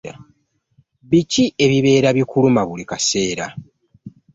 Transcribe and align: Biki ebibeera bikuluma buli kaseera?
Biki 1.09 1.43
ebibeera 1.65 2.09
bikuluma 2.17 2.61
buli 2.67 2.83
kaseera? 2.89 3.45